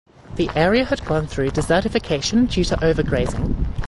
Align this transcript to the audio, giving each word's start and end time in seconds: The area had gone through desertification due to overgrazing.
The 0.35 0.49
area 0.55 0.85
had 0.85 1.05
gone 1.05 1.27
through 1.27 1.51
desertification 1.51 2.49
due 2.49 2.63
to 2.63 2.75
overgrazing. 2.77 3.67